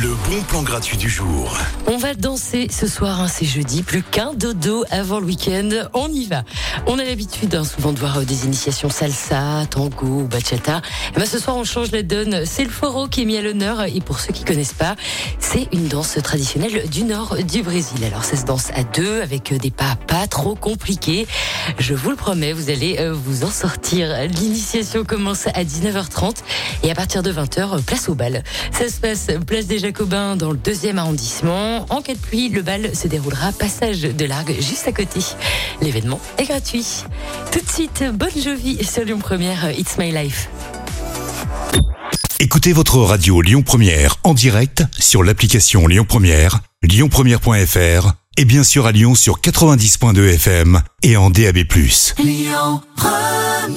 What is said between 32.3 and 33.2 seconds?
le bal se